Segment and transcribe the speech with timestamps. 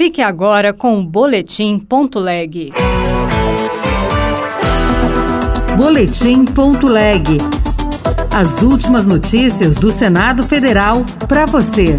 [0.00, 2.72] Fique agora com o Boletim.leg.
[5.76, 7.36] Boletim.leg.
[8.34, 11.98] As últimas notícias do Senado Federal para você.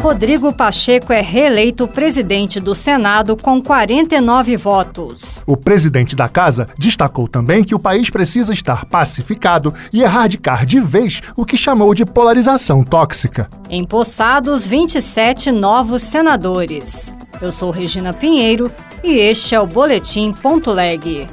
[0.00, 5.42] Rodrigo Pacheco é reeleito presidente do Senado com 49 votos.
[5.44, 10.78] O presidente da casa destacou também que o país precisa estar pacificado e erradicar de
[10.78, 13.50] vez o que chamou de polarização tóxica.
[13.68, 17.12] Empossados 27 novos senadores.
[17.40, 18.70] Eu sou Regina Pinheiro
[19.02, 21.26] e este é o Boletim Ponto Leg.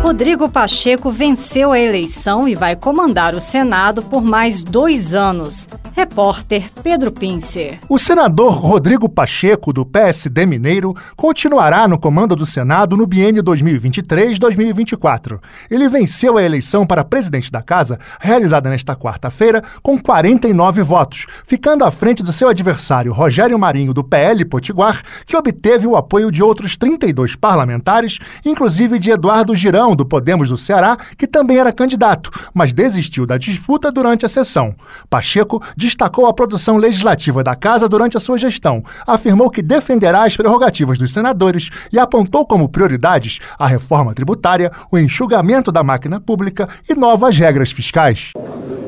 [0.00, 5.66] Rodrigo Pacheco venceu a eleição e vai comandar o Senado por mais dois anos.
[5.96, 7.78] Repórter Pedro Pincer.
[7.88, 15.38] O senador Rodrigo Pacheco, do PSD Mineiro, continuará no comando do Senado no biênio 2023-2024.
[15.70, 21.84] Ele venceu a eleição para presidente da Casa, realizada nesta quarta-feira, com 49 votos, ficando
[21.84, 26.42] à frente do seu adversário Rogério Marinho, do PL Potiguar, que obteve o apoio de
[26.42, 32.32] outros 32 parlamentares, inclusive de Eduardo Girão, do Podemos do Ceará, que também era candidato,
[32.52, 34.74] mas desistiu da disputa durante a sessão.
[35.08, 40.36] Pacheco destacou a produção legislativa da Casa durante a sua gestão, afirmou que defenderá as
[40.36, 46.68] prerrogativas dos senadores e apontou como prioridades a reforma tributária, o enxugamento da máquina pública
[46.88, 48.32] e novas regras fiscais.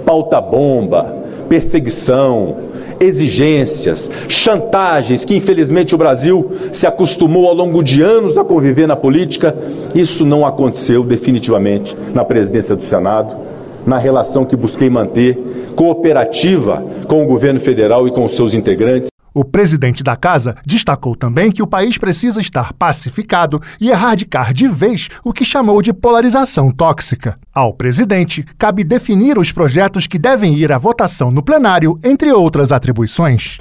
[0.06, 1.04] Pauta bomba,
[1.48, 2.56] perseguição,
[2.98, 8.96] exigências, chantagens que infelizmente o Brasil se acostumou ao longo de anos a conviver na
[8.96, 9.54] política,
[9.94, 13.36] isso não aconteceu definitivamente na presidência do Senado,
[13.86, 15.38] na relação que busquei manter
[15.76, 19.08] cooperativa com o governo federal e com os seus integrantes.
[19.38, 24.66] O presidente da casa destacou também que o país precisa estar pacificado e erradicar de
[24.66, 27.38] vez o que chamou de polarização tóxica.
[27.54, 32.72] Ao presidente, cabe definir os projetos que devem ir à votação no plenário, entre outras
[32.72, 33.58] atribuições.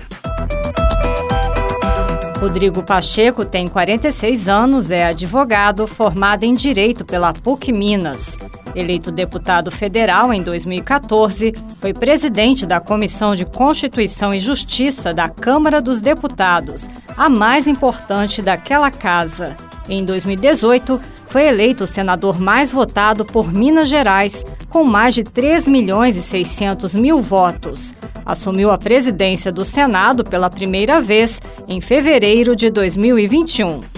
[2.39, 8.37] Rodrigo Pacheco tem 46 anos, é advogado, formado em Direito pela PUC Minas.
[8.75, 15.81] Eleito deputado federal em 2014, foi presidente da Comissão de Constituição e Justiça da Câmara
[15.81, 19.55] dos Deputados, a mais importante daquela casa.
[19.87, 25.67] Em 2018, foi eleito o senador mais votado por Minas Gerais, com mais de 3
[25.69, 27.93] milhões e 600 mil votos.
[28.25, 33.94] Assumiu a presidência do Senado pela primeira vez em fevereiro de 2021.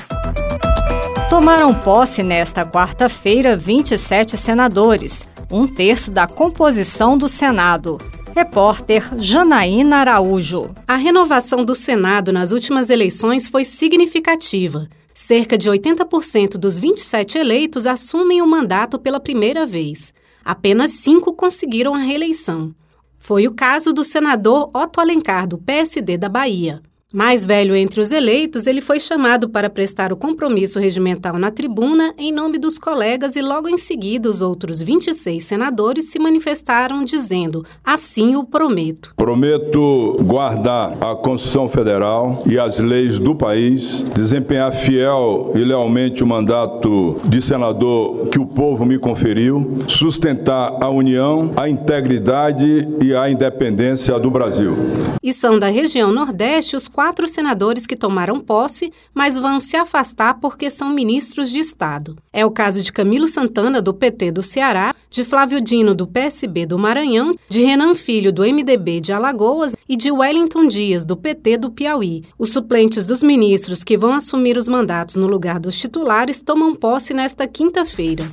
[1.29, 7.97] Tomaram posse nesta quarta-feira 27 senadores, um terço da composição do Senado.
[8.33, 10.73] Repórter Janaína Araújo.
[10.87, 14.87] A renovação do Senado nas últimas eleições foi significativa.
[15.13, 20.13] Cerca de 80% dos 27 eleitos assumem o mandato pela primeira vez.
[20.45, 22.73] Apenas cinco conseguiram a reeleição.
[23.17, 26.81] Foi o caso do senador Otto Alencar, do PSD da Bahia.
[27.17, 32.13] Mais velho entre os eleitos, ele foi chamado para prestar o compromisso regimental na tribuna
[32.15, 37.65] em nome dos colegas e logo em seguida os outros 26 senadores se manifestaram dizendo:
[37.83, 39.15] "Assim o prometo".
[39.17, 46.27] Prometo guardar a Constituição Federal e as leis do país, desempenhar fiel e lealmente o
[46.27, 53.27] mandato de senador que o povo me conferiu, sustentar a união, a integridade e a
[53.27, 54.77] independência do Brasil.
[55.23, 60.39] E são da região Nordeste os quatro senadores que tomaram posse, mas vão se afastar
[60.39, 62.17] porque são ministros de Estado.
[62.33, 66.65] É o caso de Camilo Santana, do PT do Ceará, de Flávio Dino, do PSB
[66.65, 71.57] do Maranhão, de Renan Filho, do MDB de Alagoas e de Wellington Dias, do PT
[71.57, 72.23] do Piauí.
[72.37, 77.13] Os suplentes dos ministros que vão assumir os mandatos no lugar dos titulares tomam posse
[77.13, 78.23] nesta quinta-feira.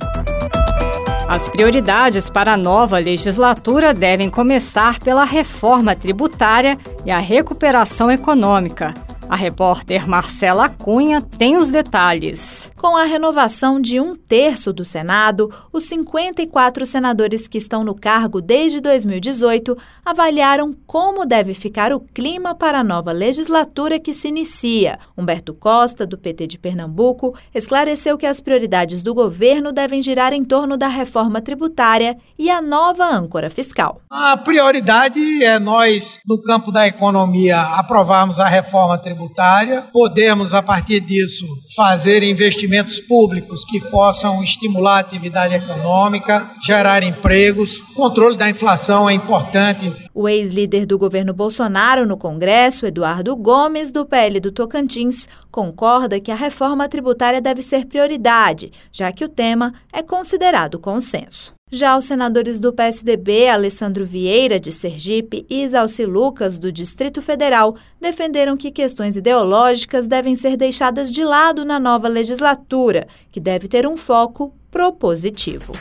[1.27, 8.93] As prioridades para a nova legislatura devem começar pela reforma tributária e a recuperação econômica.
[9.27, 12.71] A repórter Marcela Cunha tem os detalhes.
[12.77, 18.39] Com a renovação de um terço do Senado, os 54 senadores que estão no cargo
[18.39, 19.75] desde 2018
[20.05, 24.99] avaliaram como deve ficar o clima para a nova legislatura que se inicia.
[25.17, 30.43] Humberto Costa, do PT de Pernambuco, esclareceu que as prioridades do governo devem girar em
[30.43, 34.01] torno da reforma tributária e a nova âncora fiscal.
[34.07, 40.61] A prioridade é nós, no campo da economia, aprovarmos a reforma tributária tributária, podemos, a
[40.61, 41.45] partir disso,
[41.75, 47.81] fazer investimentos públicos que possam estimular a atividade econômica, gerar empregos.
[47.81, 49.91] O controle da inflação é importante.
[50.13, 56.31] O ex-líder do governo Bolsonaro no Congresso, Eduardo Gomes, do PL do Tocantins, concorda que
[56.31, 61.54] a reforma tributária deve ser prioridade, já que o tema é considerado consenso.
[61.71, 67.75] Já os senadores do PSDB, Alessandro Vieira, de Sergipe, e Isalci Lucas, do Distrito Federal,
[67.99, 73.87] defenderam que questões ideológicas devem ser deixadas de lado na nova legislatura, que deve ter
[73.87, 75.71] um foco propositivo.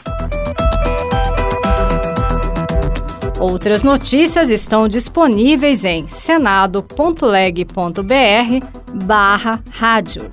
[3.39, 6.95] Outras notícias estão disponíveis em senado.leg.br
[9.05, 10.31] barra rádio.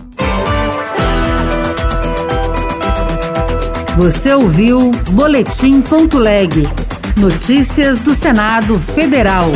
[4.02, 6.64] Você ouviu Boletim.leg.
[7.20, 9.52] Notícias do Senado Federal.